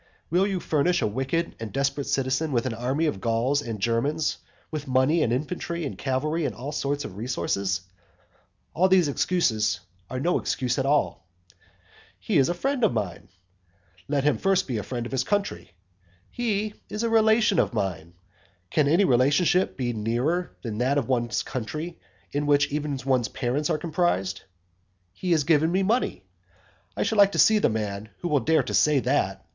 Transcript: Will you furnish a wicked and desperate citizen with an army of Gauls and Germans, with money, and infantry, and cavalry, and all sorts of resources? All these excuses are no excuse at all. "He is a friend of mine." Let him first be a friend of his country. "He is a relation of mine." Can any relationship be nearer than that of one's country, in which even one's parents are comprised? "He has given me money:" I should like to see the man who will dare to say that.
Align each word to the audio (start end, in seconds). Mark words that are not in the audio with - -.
Will 0.31 0.47
you 0.47 0.59
furnish 0.59 1.03
a 1.03 1.05
wicked 1.05 1.55
and 1.59 1.71
desperate 1.71 2.07
citizen 2.07 2.51
with 2.51 2.65
an 2.65 2.73
army 2.73 3.05
of 3.05 3.21
Gauls 3.21 3.61
and 3.61 3.79
Germans, 3.79 4.37
with 4.71 4.87
money, 4.87 5.21
and 5.21 5.31
infantry, 5.31 5.85
and 5.85 5.95
cavalry, 5.95 6.43
and 6.47 6.55
all 6.55 6.71
sorts 6.71 7.05
of 7.05 7.15
resources? 7.17 7.81
All 8.73 8.89
these 8.89 9.07
excuses 9.07 9.79
are 10.09 10.19
no 10.19 10.39
excuse 10.39 10.79
at 10.79 10.87
all. 10.87 11.27
"He 12.19 12.39
is 12.39 12.49
a 12.49 12.55
friend 12.55 12.83
of 12.83 12.91
mine." 12.93 13.29
Let 14.07 14.23
him 14.23 14.39
first 14.39 14.67
be 14.67 14.79
a 14.79 14.83
friend 14.83 15.05
of 15.05 15.11
his 15.11 15.23
country. 15.23 15.69
"He 16.31 16.73
is 16.89 17.03
a 17.03 17.07
relation 17.07 17.59
of 17.59 17.71
mine." 17.71 18.15
Can 18.71 18.87
any 18.87 19.05
relationship 19.05 19.77
be 19.77 19.93
nearer 19.93 20.51
than 20.63 20.79
that 20.79 20.97
of 20.97 21.07
one's 21.07 21.43
country, 21.43 21.99
in 22.31 22.47
which 22.47 22.71
even 22.71 22.97
one's 23.05 23.27
parents 23.27 23.69
are 23.69 23.77
comprised? 23.77 24.41
"He 25.13 25.29
has 25.33 25.43
given 25.43 25.71
me 25.71 25.83
money:" 25.83 26.23
I 26.97 27.03
should 27.03 27.19
like 27.19 27.33
to 27.33 27.37
see 27.37 27.59
the 27.59 27.69
man 27.69 28.09
who 28.21 28.29
will 28.29 28.39
dare 28.39 28.63
to 28.63 28.73
say 28.73 28.97
that. 29.01 29.45